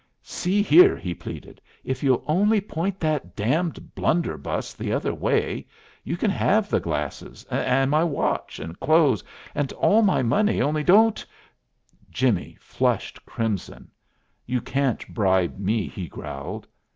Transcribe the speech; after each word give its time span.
"See 0.23 0.63
here!" 0.63 0.97
he 0.97 1.13
pleaded, 1.13 1.61
"if 1.83 2.01
you'll 2.01 2.23
only 2.25 2.59
point 2.59 2.99
that 2.99 3.35
damned 3.35 3.93
blunderbuss 3.93 4.73
the 4.73 4.91
other 4.91 5.13
way, 5.13 5.67
you 6.03 6.17
can 6.17 6.31
have 6.31 6.71
the 6.71 6.79
glasses, 6.79 7.45
and 7.51 7.91
my 7.91 8.03
watch, 8.03 8.57
and 8.57 8.79
clothes, 8.79 9.23
and 9.53 9.71
all 9.73 10.01
my 10.01 10.23
money; 10.23 10.59
only 10.59 10.83
don't" 10.83 11.23
Jimmie 12.19 12.57
flushed 12.59 13.23
crimson. 13.27 13.91
"You 14.47 14.59
can't 14.59 15.07
bribe 15.13 15.59
me," 15.59 15.87
he 15.87 16.07
growled. 16.07 16.65